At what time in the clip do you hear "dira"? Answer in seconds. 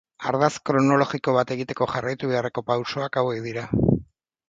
3.49-3.71